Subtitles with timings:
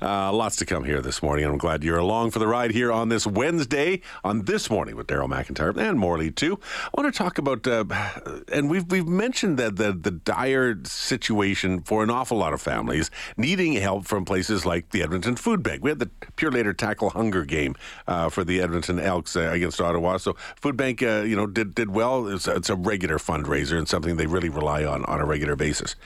[0.00, 2.72] Uh, lots to come here this morning, and I'm glad you're along for the ride
[2.72, 6.58] here on this Wednesday, on this morning with Daryl McIntyre and Morley too.
[6.86, 7.84] I want to talk about, uh,
[8.52, 13.10] and we've we've mentioned that the the dire situation for an awful lot of families
[13.36, 15.82] needing help from places like the Edmonton Food Bank.
[15.82, 17.74] We had the Purolator Tackle Hunger game
[18.06, 21.74] uh, for the Edmonton Elks uh, against Ottawa, so Food Bank, uh, you know, did
[21.74, 22.28] did well.
[22.28, 25.96] It's, it's a regular fundraiser and something they really rely on on a regular basis.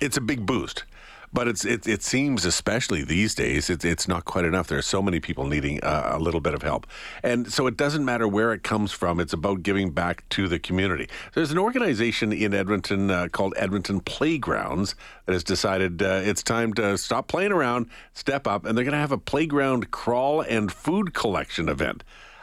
[0.00, 0.84] It's a big boost.
[1.32, 4.66] But it's it, it seems especially these days it's it's not quite enough.
[4.66, 6.86] There are so many people needing uh, a little bit of help,
[7.22, 9.20] and so it doesn't matter where it comes from.
[9.20, 11.08] It's about giving back to the community.
[11.34, 14.96] There's an organization in Edmonton uh, called Edmonton Playgrounds
[15.26, 18.92] that has decided uh, it's time to stop playing around, step up, and they're going
[18.92, 22.02] to have a playground crawl and food collection event.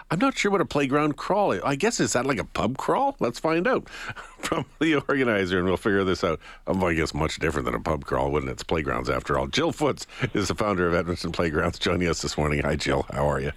[0.10, 1.62] I'm not sure what a playground crawl is.
[1.64, 3.18] I guess is that like a pub crawl?
[3.20, 3.90] Let's find out
[4.40, 6.40] from the organizer, and we'll figure this out.
[6.66, 8.54] Um, I guess much different than a pub crawl, wouldn't it?
[8.54, 9.48] It's playgrounds after all.
[9.48, 12.62] Jill Footz is the founder of Edmonton Playgrounds, joining us this morning.
[12.62, 13.06] Hi, Jill.
[13.12, 13.52] How are you?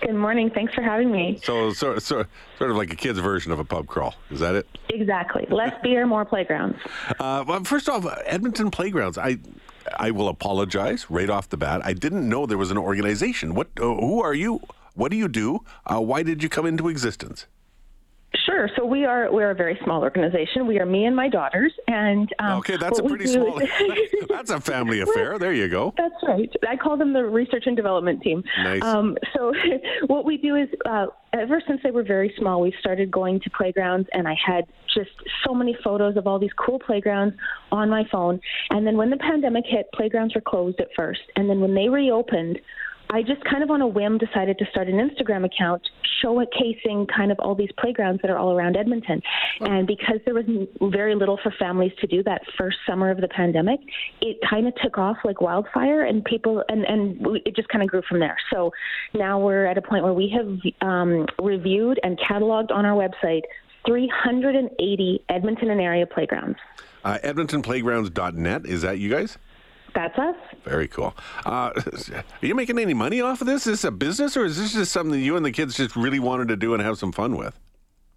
[0.00, 0.50] Good morning.
[0.50, 1.40] Thanks for having me.
[1.42, 2.24] So, so, so,
[2.58, 4.14] sort of like a kid's version of a pub crawl.
[4.30, 4.66] Is that it?
[4.90, 5.46] Exactly.
[5.50, 6.78] Less beer, more playgrounds.
[7.20, 9.16] Uh, well, first off, Edmonton Playgrounds.
[9.18, 9.38] I
[9.98, 11.82] I will apologize right off the bat.
[11.84, 13.54] I didn't know there was an organization.
[13.54, 13.68] What?
[13.78, 14.60] Uh, who are you?
[14.94, 15.60] What do you do?
[15.84, 17.46] Uh, why did you come into existence?
[18.46, 18.68] Sure.
[18.76, 20.66] So we are we're a very small organization.
[20.66, 23.60] We are me and my daughters, and um, okay, that's a pretty small.
[24.28, 25.38] that's a family affair.
[25.38, 25.94] There you go.
[25.96, 26.50] That's right.
[26.68, 28.42] I call them the research and development team.
[28.58, 28.82] Nice.
[28.82, 29.52] Um, so
[30.08, 33.50] what we do is, uh, ever since they were very small, we started going to
[33.50, 35.10] playgrounds, and I had just
[35.46, 37.36] so many photos of all these cool playgrounds
[37.70, 38.40] on my phone.
[38.70, 41.88] And then when the pandemic hit, playgrounds were closed at first, and then when they
[41.88, 42.58] reopened.
[43.14, 45.88] I just kind of on a whim decided to start an Instagram account
[46.20, 49.22] showcasing kind of all these playgrounds that are all around Edmonton.
[49.60, 49.66] Oh.
[49.66, 50.44] And because there was
[50.80, 53.78] very little for families to do that first summer of the pandemic,
[54.20, 57.88] it kind of took off like wildfire and people, and, and it just kind of
[57.88, 58.36] grew from there.
[58.52, 58.72] So
[59.14, 63.42] now we're at a point where we have um, reviewed and cataloged on our website
[63.86, 66.58] 380 Edmonton and area playgrounds.
[67.04, 69.38] Uh, EdmontonPlaygrounds.net, is that you guys?
[69.94, 70.36] That's us.
[70.64, 71.14] Very cool.
[71.44, 73.66] Uh, are you making any money off of this?
[73.66, 75.94] Is this a business or is this just something that you and the kids just
[75.94, 77.58] really wanted to do and have some fun with?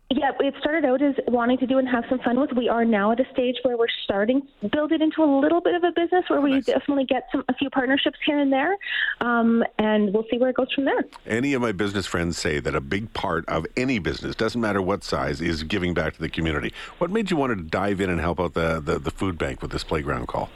[0.09, 2.53] Yeah, it started out as wanting to do and have some fun with.
[2.53, 5.59] We are now at a stage where we're starting to build it into a little
[5.59, 6.65] bit of a business where we nice.
[6.65, 8.77] definitely get some a few partnerships here and there,
[9.19, 11.03] um, and we'll see where it goes from there.
[11.25, 14.81] Any of my business friends say that a big part of any business, doesn't matter
[14.81, 16.71] what size, is giving back to the community.
[16.99, 19.61] What made you want to dive in and help out the, the, the food bank
[19.61, 20.49] with this playground call?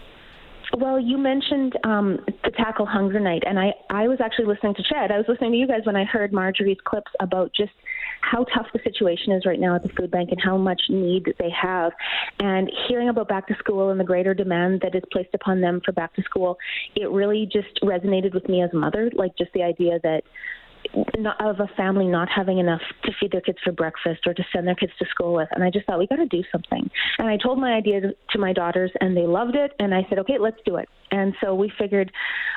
[0.77, 4.83] Well, you mentioned um, the Tackle Hunger Night, and I, I was actually listening to
[4.83, 5.11] CHED.
[5.11, 7.71] I was listening to you guys when I heard Marjorie's clips about just
[8.21, 11.33] how tough the situation is right now at the food bank and how much need
[11.39, 11.91] they have.
[12.39, 15.81] And hearing about back to school and the greater demand that is placed upon them
[15.83, 16.57] for back to school,
[16.95, 19.11] it really just resonated with me as a mother.
[19.13, 20.21] Like just the idea that
[21.39, 24.67] of a family not having enough to feed their kids for breakfast or to send
[24.67, 25.47] their kids to school with.
[25.51, 26.89] And I just thought we got to do something.
[27.17, 29.71] And I told my idea to my daughters, and they loved it.
[29.79, 30.89] And I said, okay, let's do it.
[31.11, 32.11] And so we figured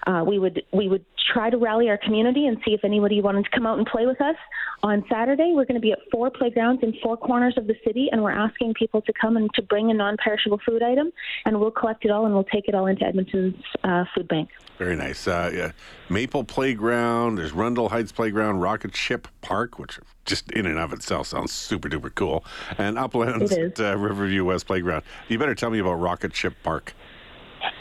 [0.07, 3.45] uh, we would we would try to rally our community and see if anybody wanted
[3.45, 4.37] to come out and play with us.
[4.83, 8.09] On Saturday, we're going to be at four playgrounds in four corners of the city,
[8.13, 11.11] and we're asking people to come and to bring a non-perishable food item,
[11.47, 14.51] and we'll collect it all and we'll take it all into Edmonton's uh, food bank.
[14.79, 15.27] Very nice.
[15.27, 15.73] Uh, yeah.
[16.11, 17.37] Maple Playground.
[17.37, 21.89] There's Rundle Heights Playground, Rocket Ship Park, which just in and of itself sounds super
[21.89, 22.45] duper cool,
[22.77, 25.03] and Uplands at uh, Riverview West Playground.
[25.29, 26.95] You better tell me about Rocket Ship Park.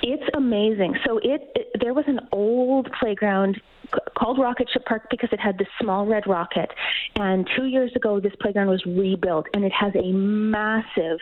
[0.05, 0.95] It's amazing.
[1.05, 3.59] So it, it there was an old playground
[4.17, 6.69] called Rocket Ship Park because it had this small red rocket.
[7.15, 11.19] And two years ago, this playground was rebuilt, and it has a massive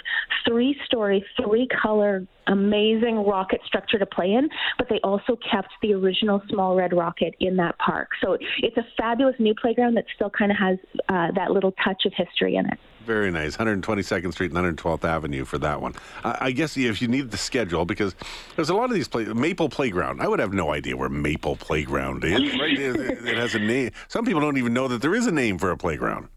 [0.47, 4.49] three story, three color, amazing rocket structure to play in.
[4.79, 8.09] But they also kept the original small red rocket in that park.
[8.19, 12.05] So it's a fabulous new playground that still kind of has uh, that little touch
[12.05, 12.79] of history in it.
[13.05, 13.57] Very nice.
[13.57, 15.93] 122nd Street and 112th Avenue for that one.
[16.23, 18.15] Uh, I guess if you need the schedule, because
[18.55, 20.21] there's a lot of these play Maple Playground.
[20.21, 22.33] I would have no idea where Maple Playground is.
[22.33, 22.77] Right?
[22.77, 23.91] it, it has a name.
[24.07, 26.27] Some people don't even know that there is a name for a playground.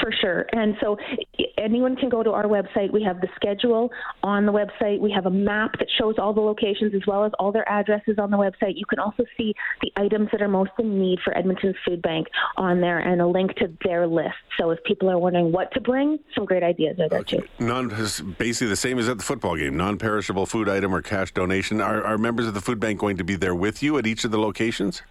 [0.00, 0.46] For sure.
[0.52, 0.96] And so
[1.58, 2.92] anyone can go to our website.
[2.92, 3.90] We have the schedule
[4.22, 5.00] on the website.
[5.00, 8.18] We have a map that shows all the locations as well as all their addresses
[8.18, 8.74] on the website.
[8.76, 12.26] You can also see the items that are most in need for Edmonton's Food Bank
[12.56, 14.34] on there and a link to their list.
[14.58, 17.38] So if people are wondering what to bring, some great ideas are there okay.
[17.38, 17.46] too.
[17.58, 17.88] Non,
[18.38, 19.76] basically the same as at the football game.
[19.76, 21.80] Non-perishable food item or cash donation.
[21.80, 24.24] Are, are members of the food bank going to be there with you at each
[24.24, 25.02] of the locations?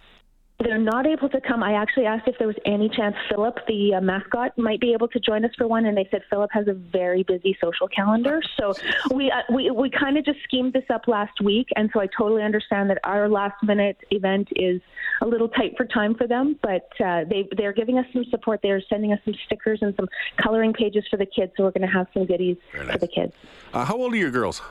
[0.58, 1.62] They're not able to come.
[1.62, 5.08] I actually asked if there was any chance Philip, the uh, mascot, might be able
[5.08, 8.40] to join us for one, and they said Philip has a very busy social calendar.
[8.58, 8.72] So
[9.12, 12.06] we uh, we we kind of just schemed this up last week, and so I
[12.06, 14.80] totally understand that our last minute event is
[15.20, 18.60] a little tight for time for them, but uh, they they're giving us some support.
[18.62, 21.86] They're sending us some stickers and some coloring pages for the kids, so we're going
[21.86, 22.92] to have some goodies nice.
[22.92, 23.34] for the kids.
[23.74, 24.62] Uh, how old are your girls?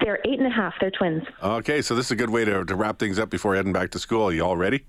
[0.00, 0.74] They're eight and a half.
[0.80, 1.24] They're twins.
[1.42, 3.90] Okay, so this is a good way to, to wrap things up before heading back
[3.92, 4.28] to school.
[4.28, 4.84] Are you all ready?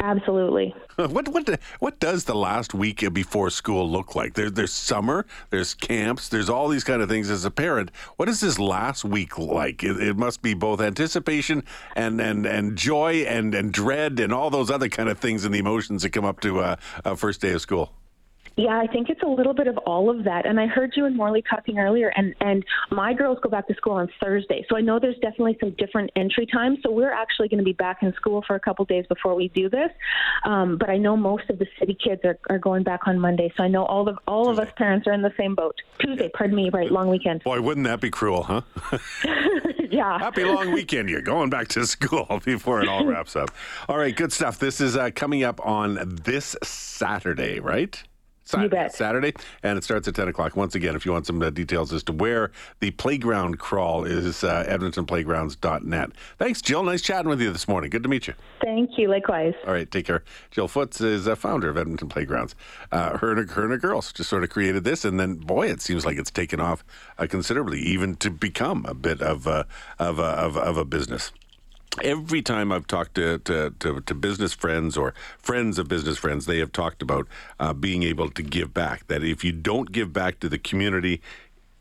[0.00, 0.74] Absolutely.
[0.96, 4.34] What what what does the last week before school look like?
[4.34, 7.30] There, there's summer, there's camps, there's all these kind of things.
[7.30, 9.82] As a parent, what is this last week like?
[9.82, 11.64] It, it must be both anticipation
[11.96, 15.52] and and, and joy and, and dread and all those other kind of things and
[15.52, 17.92] the emotions that come up to uh, a first day of school.
[18.56, 20.46] Yeah, I think it's a little bit of all of that.
[20.46, 23.74] And I heard you and Morley talking earlier, and, and my girls go back to
[23.74, 24.64] school on Thursday.
[24.68, 26.78] So I know there's definitely some different entry times.
[26.84, 29.48] So we're actually going to be back in school for a couple days before we
[29.48, 29.90] do this.
[30.44, 33.52] Um, but I know most of the city kids are, are going back on Monday.
[33.56, 35.74] So I know all of all of us parents are in the same boat.
[35.98, 36.90] Tuesday, pardon me, right?
[36.90, 37.42] Long weekend.
[37.42, 38.60] Boy, wouldn't that be cruel, huh?
[39.90, 40.18] yeah.
[40.18, 41.08] Happy long weekend.
[41.08, 43.50] You're going back to school before it all wraps up.
[43.88, 44.58] All right, good stuff.
[44.58, 48.02] This is uh, coming up on this Saturday, right?
[48.44, 49.32] Saturday, Saturday,
[49.62, 50.54] and it starts at 10 o'clock.
[50.54, 52.50] Once again, if you want some uh, details as to where
[52.80, 56.10] the playground crawl is, uh, edmontonplaygrounds.net.
[56.38, 56.82] Thanks, Jill.
[56.82, 57.90] Nice chatting with you this morning.
[57.90, 58.34] Good to meet you.
[58.62, 59.08] Thank you.
[59.08, 59.54] Likewise.
[59.66, 60.22] All right, take care.
[60.50, 62.54] Jill Footz is a founder of Edmonton Playgrounds.
[62.92, 65.36] Uh, her, and her, her and her girls just sort of created this, and then,
[65.36, 66.84] boy, it seems like it's taken off
[67.18, 69.64] uh, considerably, even to become a bit of, uh,
[69.98, 71.32] of, of, of a business
[72.02, 76.46] every time I've talked to, to, to, to, business friends or friends of business friends,
[76.46, 77.28] they have talked about
[77.60, 79.06] uh, being able to give back.
[79.06, 81.20] That if you don't give back to the community,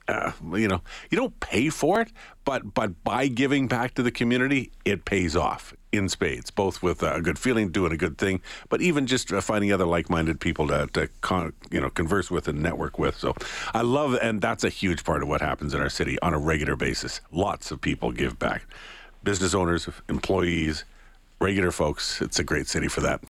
[0.08, 2.12] uh, you know, you don't pay for it,
[2.44, 6.52] but but by giving back to the community, it pays off in spades.
[6.52, 9.86] Both with a good feeling, doing a good thing, but even just uh, finding other
[9.86, 13.18] like-minded people to, to con- you know converse with and network with.
[13.18, 13.34] So,
[13.74, 16.40] I love, and that's a huge part of what happens in our city on a
[16.40, 17.22] regular basis.
[17.32, 18.64] Lots of people give back
[19.24, 20.84] business owners, employees,
[21.40, 22.22] regular folks.
[22.22, 23.24] It's a great city for that.